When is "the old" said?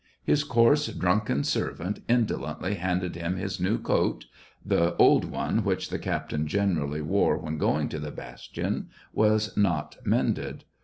4.65-5.25